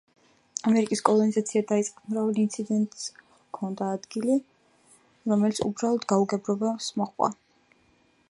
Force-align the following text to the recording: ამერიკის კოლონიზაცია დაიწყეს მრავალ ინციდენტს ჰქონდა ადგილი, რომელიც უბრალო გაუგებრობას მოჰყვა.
ამერიკის 0.69 1.01
კოლონიზაცია 1.07 1.61
დაიწყეს 1.71 2.07
მრავალ 2.13 2.39
ინციდენტს 2.43 3.03
ჰქონდა 3.19 3.91
ადგილი, 3.97 4.37
რომელიც 5.33 5.61
უბრალო 5.69 6.01
გაუგებრობას 6.13 6.89
მოჰყვა. 7.03 7.33